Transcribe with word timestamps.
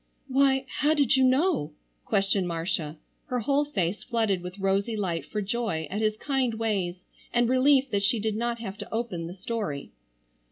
"Why, 0.27 0.65
how 0.79 0.95
did 0.95 1.15
you 1.15 1.23
know?" 1.23 1.73
questioned 2.05 2.47
Marcia, 2.47 2.97
her 3.27 3.41
whole 3.41 3.65
face 3.65 4.03
flooded 4.03 4.41
with 4.41 4.57
rosy 4.57 4.97
light 4.97 5.27
for 5.27 5.43
joy 5.43 5.85
at 5.91 6.01
his 6.01 6.17
kind 6.17 6.55
ways 6.55 7.03
and 7.31 7.47
relief 7.47 7.91
that 7.91 8.01
she 8.01 8.19
did 8.19 8.35
not 8.35 8.57
have 8.57 8.79
to 8.79 8.91
open 8.91 9.27
the 9.27 9.35
story. 9.35 9.91